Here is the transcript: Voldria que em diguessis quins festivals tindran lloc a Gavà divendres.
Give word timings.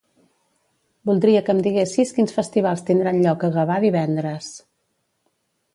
Voldria 1.09 1.43
que 1.49 1.55
em 1.57 1.61
diguessis 1.67 2.15
quins 2.17 2.33
festivals 2.39 2.83
tindran 2.89 3.21
lloc 3.27 3.47
a 3.49 3.53
Gavà 3.59 3.79
divendres. 3.87 4.51